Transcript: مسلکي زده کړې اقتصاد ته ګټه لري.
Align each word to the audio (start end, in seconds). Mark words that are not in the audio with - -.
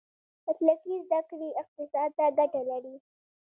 مسلکي 0.45 0.95
زده 1.07 1.21
کړې 1.29 1.49
اقتصاد 1.61 2.09
ته 2.17 2.25
ګټه 2.37 2.61
لري. 2.69 2.95